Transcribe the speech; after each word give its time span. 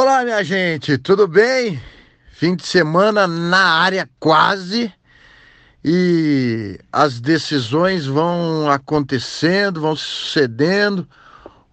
Olá, 0.00 0.22
minha 0.22 0.44
gente, 0.44 0.96
tudo 0.96 1.26
bem? 1.26 1.82
Fim 2.30 2.54
de 2.54 2.64
semana 2.64 3.26
na 3.26 3.80
área 3.80 4.08
quase 4.20 4.94
e 5.84 6.78
as 6.92 7.18
decisões 7.18 8.06
vão 8.06 8.70
acontecendo, 8.70 9.80
vão 9.80 9.96
sucedendo. 9.96 11.04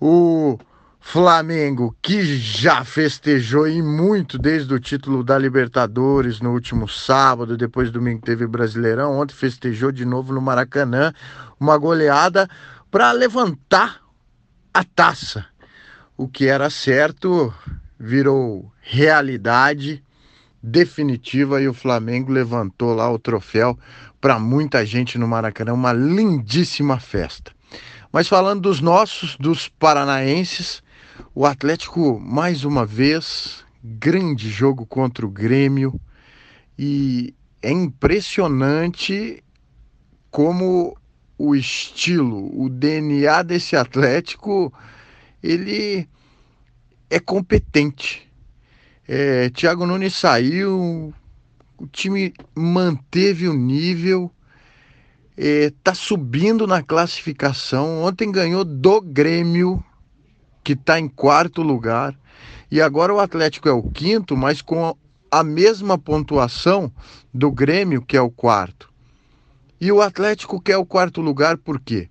O 0.02 0.58
Flamengo, 1.00 1.96
que 2.02 2.26
já 2.40 2.84
festejou 2.84 3.68
e 3.68 3.80
muito 3.80 4.40
desde 4.40 4.74
o 4.74 4.80
título 4.80 5.24
da 5.24 5.38
Libertadores 5.38 6.42
no 6.42 6.52
último 6.52 6.88
sábado, 6.88 7.56
depois 7.56 7.92
domingo 7.92 8.26
teve 8.26 8.48
Brasileirão, 8.48 9.20
ontem 9.20 9.36
festejou 9.36 9.92
de 9.92 10.04
novo 10.04 10.34
no 10.34 10.42
Maracanã, 10.42 11.14
uma 11.60 11.78
goleada 11.78 12.50
para 12.90 13.12
levantar 13.12 14.02
a 14.74 14.84
taça. 14.84 15.46
O 16.18 16.28
que 16.28 16.48
era 16.48 16.72
certo 16.72 17.54
virou 18.06 18.72
realidade 18.82 20.04
definitiva 20.62 21.62
e 21.62 21.68
o 21.68 21.74
Flamengo 21.74 22.32
levantou 22.32 22.94
lá 22.94 23.12
o 23.12 23.18
troféu 23.18 23.78
para 24.22 24.40
muita 24.40 24.86
gente 24.86 25.18
no 25.18 25.28
Maracanã, 25.28 25.74
uma 25.74 25.92
lindíssima 25.92 27.00
festa. 27.00 27.52
Mas 28.12 28.28
falando 28.28 28.62
dos 28.62 28.80
nossos, 28.80 29.36
dos 29.38 29.68
paranaenses, 29.68 30.84
o 31.34 31.46
Atlético 31.46 32.20
mais 32.20 32.64
uma 32.64 32.86
vez, 32.86 33.66
grande 33.84 34.50
jogo 34.50 34.86
contra 34.86 35.26
o 35.26 35.30
Grêmio 35.30 36.00
e 36.78 37.34
é 37.62 37.72
impressionante 37.72 39.44
como 40.30 40.96
o 41.38 41.56
estilo, 41.56 42.52
o 42.60 42.70
DNA 42.70 43.42
desse 43.44 43.76
Atlético, 43.76 44.72
ele 45.42 46.08
é 47.10 47.20
competente. 47.20 48.30
É, 49.08 49.50
Thiago 49.50 49.86
Nunes 49.86 50.16
saiu, 50.16 51.14
o 51.78 51.88
time 51.88 52.34
manteve 52.56 53.48
o 53.48 53.54
nível, 53.54 54.32
está 55.38 55.92
é, 55.92 55.96
subindo 55.96 56.66
na 56.66 56.82
classificação. 56.82 58.04
Ontem 58.04 58.32
ganhou 58.32 58.64
do 58.64 59.02
Grêmio, 59.02 59.84
que 60.64 60.74
está 60.74 61.00
em 61.00 61.08
quarto 61.08 61.62
lugar, 61.62 62.18
e 62.72 62.82
agora 62.82 63.14
o 63.14 63.20
Atlético 63.20 63.70
é 63.70 63.72
o 63.72 63.84
quinto, 63.84 64.36
mas 64.36 64.62
com 64.62 64.98
a 65.30 65.44
mesma 65.44 65.98
pontuação 65.98 66.92
do 67.34 67.52
Grêmio, 67.52 68.02
que 68.02 68.18
é 68.18 68.22
o 68.22 68.32
quarto. 68.32 68.90
E 69.80 69.92
o 69.92 70.02
Atlético 70.02 70.60
quer 70.60 70.78
o 70.78 70.86
quarto 70.86 71.22
lugar 71.22 71.58
por 71.58 71.80
quê? 71.80 72.10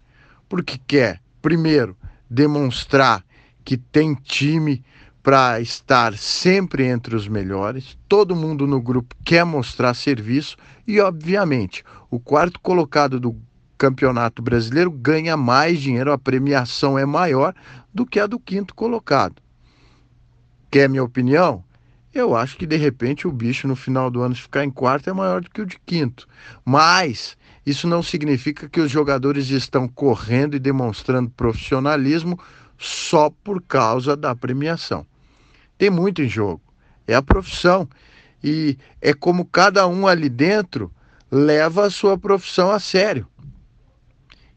Porque 0.49 0.79
quer, 0.87 1.21
primeiro, 1.41 1.97
demonstrar 2.31 3.25
que 3.65 3.77
tem 3.77 4.15
time 4.15 4.85
para 5.23 5.59
estar 5.59 6.17
sempre 6.19 6.85
entre 6.85 7.17
os 7.17 7.27
melhores. 7.27 7.97
Todo 8.07 8.37
mundo 8.37 8.67
no 8.67 8.81
grupo 8.81 9.17
quer 9.25 9.45
mostrar 9.45 9.95
serviço 9.95 10.57
e, 10.87 11.01
obviamente, 11.01 11.83
o 12.11 12.21
quarto 12.21 12.61
colocado 12.61 13.19
do 13.19 13.35
Campeonato 13.79 14.43
Brasileiro 14.43 14.91
ganha 14.91 15.37
mais 15.37 15.81
dinheiro, 15.81 16.13
a 16.13 16.19
premiação 16.19 16.99
é 16.99 17.07
maior 17.07 17.55
do 17.93 18.05
que 18.05 18.21
a 18.21 18.27
do 18.27 18.39
quinto 18.39 18.75
colocado. 18.75 19.43
Quer 20.71 20.89
minha 20.89 21.03
opinião? 21.03 21.65
Eu 22.13 22.37
acho 22.37 22.57
que 22.57 22.67
de 22.67 22.77
repente 22.77 23.27
o 23.27 23.33
bicho 23.33 23.67
no 23.67 23.75
final 23.75 24.11
do 24.11 24.21
ano 24.21 24.37
ficar 24.37 24.65
em 24.65 24.71
quarto 24.71 25.11
é 25.11 25.13
maior 25.13 25.41
do 25.41 25.51
que 25.51 25.63
o 25.63 25.67
de 25.67 25.79
quinto. 25.85 26.29
Mas 26.65 27.37
isso 27.67 27.89
não 27.89 28.03
significa 28.03 28.69
que 28.69 28.81
os 28.81 28.91
jogadores 28.91 29.49
estão 29.51 29.89
correndo 29.89 30.55
e 30.55 30.61
demonstrando 30.61 31.31
profissionalismo 31.31 32.39
só 32.79 33.31
por 33.31 33.63
causa 33.63 34.17
da 34.17 34.35
premiação. 34.35 35.07
Tem 35.79 35.91
muito 35.91 36.23
em 36.23 36.29
jogo. 36.29 36.61
É 37.07 37.15
a 37.15 37.23
profissão. 37.23 37.89
E 38.43 38.77
é 39.01 39.13
como 39.13 39.45
cada 39.45 39.87
um 39.87 40.07
ali 40.07 40.29
dentro 40.29 40.93
leva 41.31 41.87
a 41.87 41.91
sua 41.91 42.19
profissão 42.19 42.71
a 42.71 42.79
sério. 42.79 43.27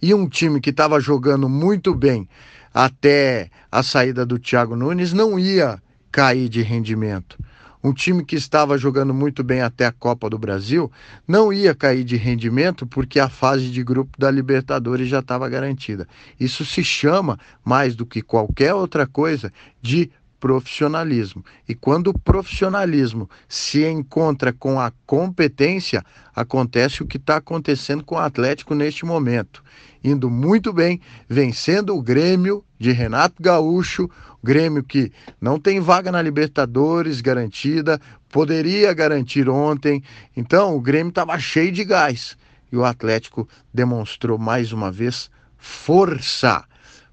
E 0.01 0.13
um 0.13 0.27
time 0.27 0.61
que 0.61 0.69
estava 0.69 0.99
jogando 0.99 1.49
muito 1.49 1.93
bem 1.93 2.27
até 2.73 3.49
a 3.71 3.81
saída 3.81 4.25
do 4.25 4.37
Thiago 4.37 4.75
Nunes 4.75 5.11
não 5.11 5.39
ia 5.39 5.81
cair 6.11 6.49
de 6.49 6.61
rendimento 6.61 7.37
um 7.83 7.93
time 7.93 8.23
que 8.23 8.35
estava 8.35 8.77
jogando 8.77 9.13
muito 9.13 9.43
bem 9.43 9.61
até 9.61 9.85
a 9.85 9.91
Copa 9.91 10.29
do 10.29 10.37
Brasil 10.37 10.91
não 11.27 11.53
ia 11.53 11.75
cair 11.75 12.03
de 12.03 12.15
rendimento 12.15 12.85
porque 12.85 13.19
a 13.19 13.29
fase 13.29 13.69
de 13.69 13.83
grupo 13.83 14.17
da 14.17 14.31
Libertadores 14.31 15.07
já 15.07 15.19
estava 15.19 15.47
garantida. 15.47 16.07
Isso 16.39 16.65
se 16.65 16.83
chama, 16.83 17.39
mais 17.63 17.95
do 17.95 18.05
que 18.05 18.21
qualquer 18.21 18.73
outra 18.73 19.05
coisa, 19.05 19.51
de 19.81 20.09
profissionalismo. 20.39 21.43
E 21.67 21.75
quando 21.75 22.07
o 22.07 22.19
profissionalismo 22.19 23.29
se 23.47 23.85
encontra 23.85 24.53
com 24.53 24.79
a 24.79 24.91
competência, 25.05 26.03
acontece 26.35 27.01
o 27.01 27.05
que 27.05 27.17
está 27.17 27.37
acontecendo 27.37 28.03
com 28.03 28.15
o 28.15 28.19
Atlético 28.19 28.75
neste 28.75 29.05
momento. 29.05 29.63
Indo 30.03 30.29
muito 30.29 30.71
bem, 30.71 31.01
vencendo 31.27 31.95
o 31.95 32.01
Grêmio 32.01 32.63
de 32.79 32.91
Renato 32.91 33.41
Gaúcho, 33.41 34.09
Grêmio 34.43 34.83
que 34.83 35.11
não 35.41 35.59
tem 35.59 35.79
vaga 35.79 36.11
na 36.11 36.21
Libertadores 36.21 37.21
garantida, 37.21 37.99
poderia 38.29 38.93
garantir 38.93 39.49
ontem. 39.49 40.03
Então 40.35 40.75
o 40.75 40.81
Grêmio 40.81 41.09
estava 41.09 41.37
cheio 41.39 41.71
de 41.71 41.83
gás 41.83 42.37
e 42.71 42.77
o 42.77 42.85
Atlético 42.85 43.47
demonstrou 43.73 44.37
mais 44.37 44.71
uma 44.71 44.91
vez 44.91 45.29
força. 45.57 46.63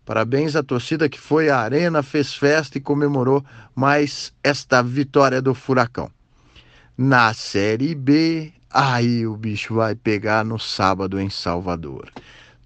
Parabéns 0.04 0.54
à 0.54 0.62
torcida 0.62 1.08
que 1.08 1.18
foi 1.18 1.48
à 1.48 1.58
arena, 1.58 2.02
fez 2.02 2.34
festa 2.34 2.76
e 2.76 2.80
comemorou 2.80 3.44
mais 3.74 4.32
esta 4.42 4.82
vitória 4.82 5.40
do 5.40 5.54
Furacão. 5.54 6.10
Na 6.96 7.32
Série 7.32 7.94
B, 7.94 8.52
aí 8.70 9.26
o 9.26 9.36
bicho 9.36 9.74
vai 9.74 9.94
pegar 9.94 10.44
no 10.44 10.58
sábado 10.58 11.18
em 11.18 11.30
Salvador. 11.30 12.12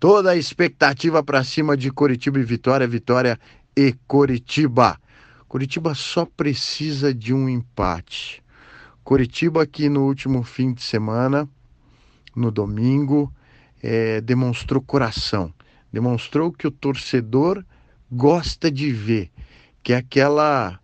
Toda 0.01 0.31
a 0.31 0.37
expectativa 0.37 1.23
para 1.23 1.45
cima 1.45 1.77
de 1.77 1.91
Coritiba 1.91 2.39
e 2.41 2.45
Vitória, 2.45 2.87
Vitória 2.87 3.39
e 3.77 3.95
Coritiba. 4.07 4.99
Coritiba 5.47 5.95
só 5.95 6.25
precisa 6.25 7.15
de 7.15 7.33
um 7.33 7.49
empate. 7.49 8.43
Coritiba 9.05 9.65
que 9.65 9.89
no 9.89 10.05
último 10.05 10.43
fim 10.43 10.73
de 10.73 10.83
semana, 10.83 11.49
no 12.35 12.51
domingo, 12.51 13.33
é, 13.83 14.21
demonstrou 14.21 14.83
coração, 14.83 15.53
demonstrou 15.93 16.53
que 16.53 16.67
o 16.67 16.71
torcedor 16.71 17.65
gosta 18.11 18.71
de 18.71 18.93
ver, 18.93 19.31
que 19.83 19.93
é 19.93 19.97
aquela 19.97 20.79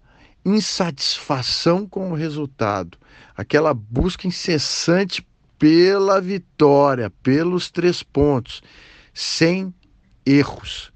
insatisfação 0.45 1.87
com 1.87 2.11
o 2.11 2.15
resultado, 2.15 2.99
aquela 3.37 3.73
busca 3.73 4.27
incessante 4.27 5.27
pela 5.59 6.21
vitória, 6.21 7.11
pelos 7.23 7.71
três 7.71 8.03
pontos, 8.03 8.63
sem 9.13 9.73
erros 10.27 10.93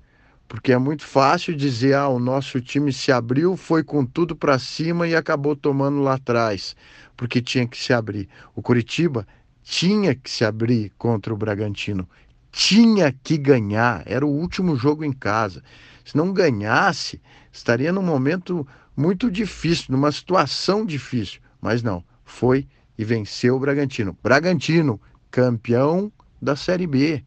porque 0.48 0.72
é 0.72 0.78
muito 0.78 1.04
fácil 1.04 1.54
dizer, 1.54 1.94
ah, 1.94 2.08
o 2.08 2.18
nosso 2.18 2.58
time 2.58 2.90
se 2.90 3.12
abriu, 3.12 3.54
foi 3.54 3.84
com 3.84 4.04
tudo 4.04 4.34
para 4.34 4.58
cima 4.58 5.06
e 5.06 5.14
acabou 5.14 5.54
tomando 5.54 6.00
lá 6.00 6.14
atrás, 6.14 6.74
porque 7.14 7.42
tinha 7.42 7.68
que 7.68 7.76
se 7.76 7.92
abrir. 7.92 8.28
O 8.56 8.62
Curitiba 8.62 9.28
tinha 9.62 10.14
que 10.14 10.30
se 10.30 10.46
abrir 10.46 10.90
contra 10.96 11.34
o 11.34 11.36
Bragantino, 11.36 12.08
tinha 12.50 13.12
que 13.22 13.36
ganhar, 13.36 14.02
era 14.06 14.26
o 14.26 14.30
último 14.30 14.76
jogo 14.76 15.04
em 15.04 15.12
casa. 15.12 15.62
Se 16.04 16.16
não 16.16 16.32
ganhasse, 16.32 17.20
estaria 17.52 17.92
num 17.92 18.02
momento 18.02 18.66
muito 18.96 19.30
difícil, 19.30 19.86
numa 19.90 20.10
situação 20.10 20.84
difícil, 20.84 21.40
mas 21.60 21.82
não, 21.82 22.02
foi 22.24 22.66
e 22.96 23.04
venceu 23.04 23.56
o 23.56 23.60
Bragantino. 23.60 24.16
Bragantino, 24.22 25.00
campeão 25.30 26.10
da 26.40 26.56
Série 26.56 26.86
B. 26.86 27.22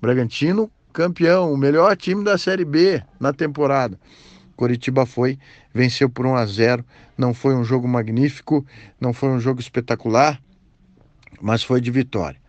Bragantino 0.00 0.70
campeão, 0.96 1.52
o 1.52 1.58
melhor 1.58 1.94
time 1.94 2.24
da 2.24 2.38
Série 2.38 2.64
B 2.64 3.02
na 3.20 3.30
temporada. 3.30 4.00
Coritiba 4.56 5.04
foi, 5.04 5.38
venceu 5.74 6.08
por 6.08 6.24
1 6.24 6.36
a 6.36 6.46
0. 6.46 6.84
Não 7.18 7.34
foi 7.34 7.54
um 7.54 7.62
jogo 7.62 7.86
magnífico, 7.86 8.64
não 8.98 9.12
foi 9.12 9.28
um 9.28 9.38
jogo 9.38 9.60
espetacular, 9.60 10.40
mas 11.38 11.62
foi 11.62 11.82
de 11.82 11.90
vitória. 11.90 12.40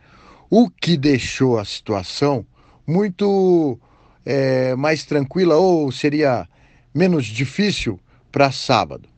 O 0.49 0.69
que 0.69 0.95
deixou 0.95 1.59
a 1.59 1.65
situação 1.65 2.45
muito 2.85 3.77
é, 4.25 4.75
mais 4.75 5.03
tranquila 5.03 5.55
ou 5.55 5.91
seria 5.91 6.47
menos 6.93 7.25
difícil 7.25 7.99
para 8.31 8.51
sábado. 8.51 9.09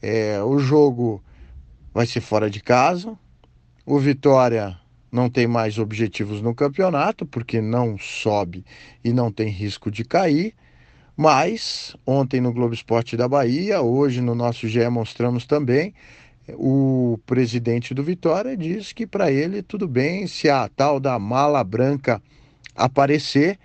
É, 0.00 0.42
o 0.42 0.58
jogo 0.58 1.22
vai 1.92 2.06
ser 2.06 2.20
fora 2.20 2.48
de 2.48 2.60
casa. 2.60 3.16
O 3.84 3.98
Vitória 3.98 4.78
não 5.10 5.28
tem 5.28 5.46
mais 5.46 5.78
objetivos 5.78 6.40
no 6.40 6.54
campeonato, 6.54 7.26
porque 7.26 7.60
não 7.60 7.98
sobe 7.98 8.64
e 9.04 9.12
não 9.12 9.30
tem 9.30 9.48
risco 9.48 9.90
de 9.90 10.04
cair. 10.04 10.54
Mas 11.16 11.96
ontem 12.06 12.40
no 12.40 12.52
Globo 12.52 12.72
Esporte 12.72 13.16
da 13.16 13.26
Bahia, 13.28 13.82
hoje 13.82 14.20
no 14.20 14.34
nosso 14.34 14.68
GE 14.68 14.88
mostramos 14.88 15.44
também, 15.44 15.92
o 16.54 17.18
presidente 17.26 17.92
do 17.92 18.02
Vitória 18.02 18.56
diz 18.56 18.92
que 18.92 19.06
para 19.06 19.30
ele 19.30 19.62
tudo 19.62 19.86
bem 19.86 20.26
se 20.26 20.48
a 20.48 20.68
tal 20.68 20.98
da 20.98 21.18
mala 21.18 21.62
branca 21.62 22.22
aparecer 22.74 23.58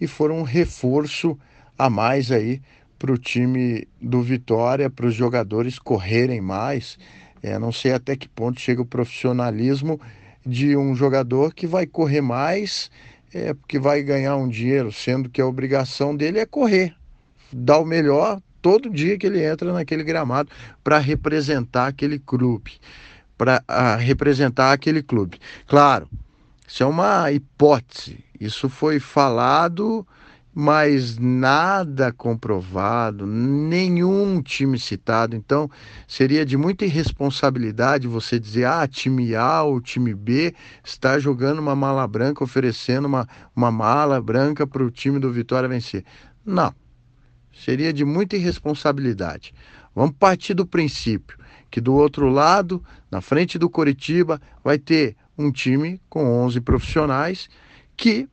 e 0.00 0.06
for 0.06 0.30
um 0.30 0.42
reforço 0.42 1.38
a 1.78 1.88
mais 1.88 2.30
aí 2.30 2.60
para 2.98 3.12
o 3.12 3.18
time 3.18 3.86
do 4.00 4.22
Vitória, 4.22 4.90
para 4.90 5.06
os 5.06 5.14
jogadores 5.14 5.78
correrem 5.78 6.40
mais. 6.40 6.98
É, 7.42 7.58
não 7.58 7.70
sei 7.70 7.92
até 7.92 8.16
que 8.16 8.28
ponto 8.28 8.60
chega 8.60 8.82
o 8.82 8.86
profissionalismo 8.86 10.00
de 10.44 10.76
um 10.76 10.94
jogador 10.94 11.54
que 11.54 11.66
vai 11.66 11.86
correr 11.86 12.20
mais, 12.20 12.90
é, 13.32 13.52
porque 13.52 13.78
vai 13.78 14.02
ganhar 14.02 14.36
um 14.36 14.48
dinheiro, 14.48 14.92
sendo 14.92 15.28
que 15.28 15.40
a 15.40 15.46
obrigação 15.46 16.16
dele 16.16 16.38
é 16.38 16.46
correr, 16.46 16.94
dar 17.52 17.78
o 17.78 17.84
melhor 17.84 18.40
todo 18.66 18.90
dia 18.90 19.16
que 19.16 19.24
ele 19.24 19.40
entra 19.40 19.72
naquele 19.72 20.02
gramado 20.02 20.50
para 20.82 20.98
representar 20.98 21.86
aquele 21.86 22.18
clube, 22.18 22.72
para 23.38 23.62
representar 23.94 24.72
aquele 24.72 25.04
clube. 25.04 25.38
Claro, 25.68 26.08
isso 26.66 26.82
é 26.82 26.86
uma 26.86 27.30
hipótese. 27.30 28.24
Isso 28.40 28.68
foi 28.68 28.98
falado 28.98 30.04
mas 30.52 31.16
nada 31.16 32.10
comprovado, 32.10 33.24
nenhum 33.26 34.42
time 34.42 34.78
citado. 34.80 35.36
Então, 35.36 35.70
seria 36.08 36.46
de 36.46 36.56
muita 36.56 36.86
irresponsabilidade 36.86 38.08
você 38.08 38.40
dizer, 38.40 38.64
ah, 38.64 38.88
time 38.88 39.36
A 39.36 39.62
ou 39.62 39.82
time 39.82 40.14
B 40.14 40.54
está 40.82 41.18
jogando 41.18 41.58
uma 41.58 41.76
mala 41.76 42.08
branca, 42.08 42.42
oferecendo 42.42 43.06
uma, 43.06 43.28
uma 43.54 43.70
mala 43.70 44.20
branca 44.20 44.66
para 44.66 44.82
o 44.82 44.90
time 44.90 45.18
do 45.18 45.30
Vitória 45.30 45.68
vencer. 45.68 46.02
Não, 46.42 46.74
seria 47.64 47.92
de 47.92 48.04
muita 48.04 48.36
irresponsabilidade. 48.36 49.52
Vamos 49.94 50.14
partir 50.18 50.54
do 50.54 50.66
princípio 50.66 51.38
que 51.70 51.80
do 51.80 51.94
outro 51.94 52.28
lado, 52.28 52.82
na 53.10 53.20
frente 53.20 53.58
do 53.58 53.68
Coritiba, 53.68 54.40
vai 54.62 54.78
ter 54.78 55.16
um 55.36 55.50
time 55.50 56.00
com 56.08 56.24
11 56.44 56.60
profissionais 56.60 57.48
que 57.96 58.28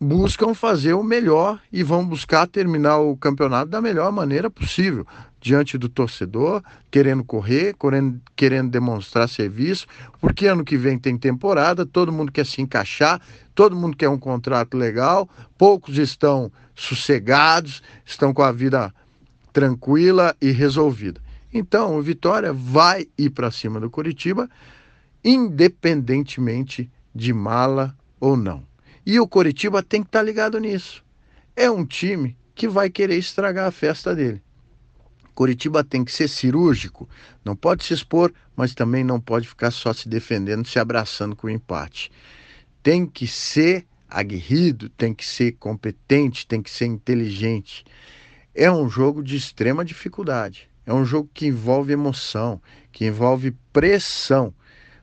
buscam 0.00 0.54
fazer 0.54 0.94
o 0.94 1.02
melhor 1.02 1.60
e 1.72 1.82
vão 1.82 2.06
buscar 2.06 2.46
terminar 2.46 2.98
o 2.98 3.16
campeonato 3.16 3.70
da 3.70 3.80
melhor 3.80 4.12
maneira 4.12 4.48
possível, 4.48 5.06
diante 5.40 5.78
do 5.78 5.88
torcedor, 5.88 6.62
querendo 6.90 7.22
correr, 7.22 7.74
querendo, 7.78 8.20
querendo 8.34 8.70
demonstrar 8.70 9.28
serviço, 9.28 9.86
porque 10.20 10.46
ano 10.46 10.64
que 10.64 10.76
vem 10.76 10.98
tem 10.98 11.16
temporada, 11.16 11.86
todo 11.86 12.12
mundo 12.12 12.32
quer 12.32 12.44
se 12.44 12.60
encaixar, 12.60 13.20
todo 13.54 13.76
mundo 13.76 13.96
quer 13.96 14.08
um 14.08 14.18
contrato 14.18 14.76
legal, 14.76 15.28
poucos 15.56 15.96
estão 15.98 16.50
sossegados, 16.74 17.82
estão 18.04 18.32
com 18.32 18.42
a 18.42 18.52
vida 18.52 18.92
tranquila 19.52 20.34
e 20.40 20.50
resolvida. 20.50 21.20
Então, 21.52 21.96
o 21.96 22.02
Vitória 22.02 22.52
vai 22.52 23.06
ir 23.16 23.30
para 23.30 23.50
cima 23.50 23.80
do 23.80 23.90
Curitiba, 23.90 24.48
independentemente 25.24 26.90
de 27.14 27.32
mala 27.32 27.96
ou 28.20 28.36
não. 28.36 28.62
E 29.04 29.18
o 29.18 29.26
Coritiba 29.26 29.82
tem 29.82 30.02
que 30.02 30.08
estar 30.08 30.20
tá 30.20 30.24
ligado 30.24 30.58
nisso. 30.58 31.02
É 31.56 31.70
um 31.70 31.84
time 31.84 32.36
que 32.54 32.68
vai 32.68 32.90
querer 32.90 33.16
estragar 33.16 33.66
a 33.66 33.72
festa 33.72 34.14
dele. 34.14 34.42
Coritiba 35.38 35.84
tem 35.84 36.04
que 36.04 36.10
ser 36.10 36.26
cirúrgico, 36.26 37.08
não 37.44 37.54
pode 37.54 37.84
se 37.84 37.94
expor, 37.94 38.32
mas 38.56 38.74
também 38.74 39.04
não 39.04 39.20
pode 39.20 39.46
ficar 39.46 39.70
só 39.70 39.92
se 39.92 40.08
defendendo, 40.08 40.66
se 40.66 40.80
abraçando 40.80 41.36
com 41.36 41.46
o 41.46 41.50
empate. 41.50 42.10
Tem 42.82 43.06
que 43.06 43.24
ser 43.24 43.86
aguerrido, 44.10 44.88
tem 44.88 45.14
que 45.14 45.24
ser 45.24 45.52
competente, 45.52 46.44
tem 46.44 46.60
que 46.60 46.68
ser 46.68 46.86
inteligente. 46.86 47.84
É 48.52 48.68
um 48.68 48.90
jogo 48.90 49.22
de 49.22 49.36
extrema 49.36 49.84
dificuldade. 49.84 50.68
É 50.84 50.92
um 50.92 51.04
jogo 51.04 51.30
que 51.32 51.46
envolve 51.46 51.92
emoção, 51.92 52.60
que 52.90 53.06
envolve 53.06 53.52
pressão. 53.72 54.52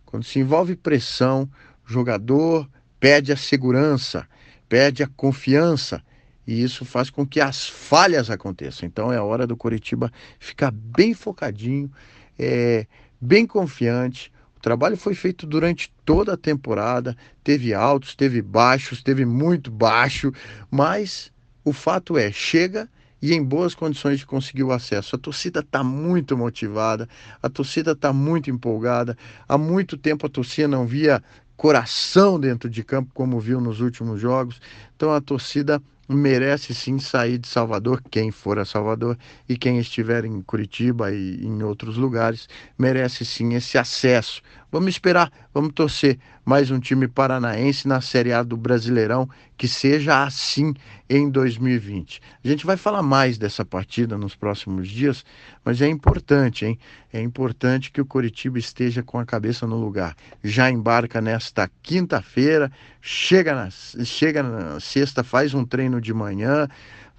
Quando 0.06 0.26
se 0.26 0.40
envolve 0.40 0.76
pressão, 0.76 1.50
o 1.88 1.94
jogador 1.94 2.70
perde 3.00 3.32
a 3.32 3.38
segurança, 3.38 4.28
perde 4.68 5.02
a 5.02 5.08
confiança 5.08 6.04
e 6.48 6.62
isso 6.62 6.86
faz 6.86 7.10
com 7.10 7.26
que 7.26 7.40
as 7.40 7.68
falhas 7.68 8.30
aconteçam. 8.30 8.88
Então 8.88 9.12
é 9.12 9.20
hora 9.20 9.48
do 9.48 9.58
Coritiba 9.58 10.12
ficar 10.40 10.72
bem 10.72 11.14
focadinho, 11.14 11.92
é, 12.38 12.86
bem 13.20 13.46
confiante. 13.46 14.32
O 14.58 14.60
trabalho 14.60 14.98
foi 14.98 15.14
feito 15.16 15.46
durante 15.46 15.92
toda 16.04 16.34
a 16.34 16.38
temporada, 16.38 17.16
teve 17.44 17.74
altos, 17.74 18.16
teve 18.16 18.42
baixos, 18.42 19.04
teve 19.04 19.26
muito 19.26 19.70
baixo, 19.72 20.32
mas 20.70 21.32
o 21.64 21.74
fato 21.74 22.18
é, 22.18 22.32
chega 22.32 22.90
e 23.22 23.34
em 23.34 23.44
boas 23.44 23.74
condições 23.74 24.20
de 24.20 24.26
conseguir 24.26 24.64
o 24.64 24.72
acesso. 24.72 25.16
A 25.16 25.20
torcida 25.20 25.62
está 25.62 25.84
muito 25.84 26.38
motivada, 26.38 27.10
a 27.42 27.50
torcida 27.50 27.94
está 27.94 28.14
muito 28.14 28.52
empolgada. 28.52 29.18
Há 29.48 29.58
muito 29.58 29.98
tempo 29.98 30.28
a 30.28 30.30
torcida 30.30 30.68
não 30.68 30.86
via 30.86 31.24
coração 31.58 32.40
dentro 32.40 32.70
de 32.70 32.84
campo, 32.84 33.10
como 33.14 33.40
viu 33.40 33.60
nos 33.60 33.80
últimos 33.80 34.22
jogos. 34.22 34.62
Então 34.96 35.12
a 35.12 35.20
torcida 35.20 35.82
merece 36.07 36.74
sim 36.74 37.00
sair 37.00 37.38
de 37.38 37.48
Salvador, 37.48 38.02
quem 38.12 38.31
for 38.31 38.60
a 38.60 38.66
Salvador, 38.66 39.18
e 39.50 39.57
quem 39.57 39.80
estiver 39.80 40.25
em 40.25 40.42
Curitiba 40.42 41.12
e 41.12 41.44
em 41.46 41.63
outros 41.63 41.98
lugares, 41.98 42.48
merece 42.78 43.25
sim 43.25 43.54
esse 43.56 43.78
acesso. 43.78 44.42
Vamos 44.72 44.90
esperar, 44.90 45.32
vamos 45.54 45.74
torcer 45.74 46.18
mais 46.44 46.72
um 46.72 46.80
time 46.80 47.08
paranaense 47.08 47.88
na 47.88 48.02
Série 48.02 48.34
A 48.34 48.42
do 48.42 48.58
Brasileirão, 48.58 49.30
que 49.56 49.68
seja 49.68 50.24
assim 50.24 50.74
em 51.08 51.30
2020. 51.30 52.20
A 52.44 52.48
gente 52.48 52.66
vai 52.66 52.76
falar 52.76 53.04
mais 53.04 53.38
dessa 53.38 53.64
partida 53.64 54.18
nos 54.18 54.36
próximos 54.36 54.90
dias, 54.90 55.24
mas 55.64 55.82
é 55.82 55.88
importante, 55.88 56.66
hein? 56.66 56.80
É 57.14 57.22
importante 57.22 57.92
que 57.92 58.02
o 58.02 58.06
Curitiba 58.06 58.58
esteja 58.58 59.04
com 59.04 59.20
a 59.20 59.26
cabeça 59.26 59.68
no 59.68 59.80
lugar. 59.80 60.16
Já 60.44 60.70
embarca 60.70 61.22
nesta 61.22 61.70
quinta-feira, 61.84 62.72
chega 63.00 63.54
na, 63.54 63.70
chega 63.70 64.42
na 64.42 64.80
sexta, 64.80 65.24
faz 65.24 65.54
um 65.54 65.64
treino 65.64 66.02
de 66.02 66.14
manhã, 66.14 66.68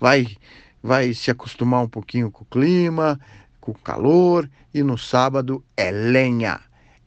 vai, 0.00 0.26
vai 0.82 1.14
se 1.14 1.30
acostumar 1.30 1.84
um 1.84 1.88
pouquinho 1.88 2.28
com 2.28 2.42
o 2.42 2.46
clima, 2.46 3.18
com 3.60 3.70
o 3.70 3.78
calor, 3.78 4.50
e 4.74 4.82
no 4.82 4.98
sábado 4.98 5.64
é 5.76 5.92
lenha 5.92 6.60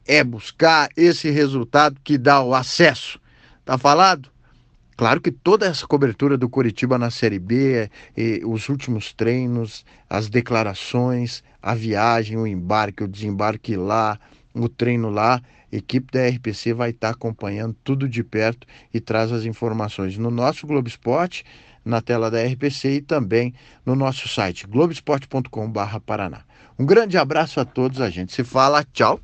é 0.06 0.22
buscar 0.24 0.88
esse 0.96 1.30
resultado 1.30 1.96
que 2.02 2.18
dá 2.18 2.42
o 2.42 2.54
acesso. 2.54 3.20
Tá 3.64 3.78
falado? 3.78 4.28
Claro 4.96 5.20
que 5.20 5.30
toda 5.30 5.66
essa 5.66 5.86
cobertura 5.86 6.36
do 6.36 6.48
Curitiba 6.48 6.98
na 6.98 7.10
Série 7.10 7.38
B, 7.38 7.90
os 8.44 8.68
últimos 8.68 9.14
treinos, 9.14 9.84
as 10.10 10.28
declarações, 10.28 11.42
a 11.62 11.74
viagem, 11.74 12.36
o 12.36 12.46
embarque, 12.46 13.04
o 13.04 13.08
desembarque 13.08 13.76
lá, 13.76 14.18
o 14.54 14.68
treino 14.68 15.08
lá, 15.08 15.40
equipe 15.72 16.12
da 16.12 16.28
RPC 16.28 16.74
vai 16.74 16.90
estar 16.90 17.08
tá 17.08 17.14
acompanhando 17.14 17.74
tudo 17.82 18.08
de 18.08 18.22
perto 18.22 18.66
e 18.92 19.00
traz 19.00 19.32
as 19.32 19.44
informações 19.44 20.18
no 20.18 20.30
nosso 20.30 20.66
Globo 20.66 20.88
Esporte, 20.88 21.44
na 21.84 22.02
tela 22.02 22.30
da 22.30 22.44
RPC 22.44 22.96
e 22.96 23.00
também 23.00 23.54
no 23.86 23.94
nosso 23.96 24.28
site 24.28 24.66
globesport.com/paraná. 24.66 26.42
Um 26.78 26.84
grande 26.84 27.16
abraço 27.16 27.58
a 27.58 27.64
todos, 27.64 28.00
a 28.00 28.10
gente 28.10 28.34
se 28.34 28.44
fala, 28.44 28.84
tchau. 28.92 29.18